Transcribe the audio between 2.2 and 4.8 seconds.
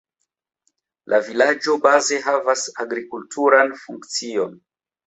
havas agrikulturan funkcion.